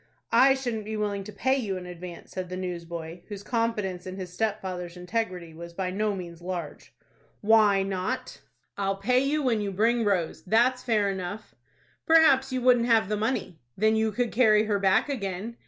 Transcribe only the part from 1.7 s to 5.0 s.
in advance," said the newsboy, whose confidence in his stepfather's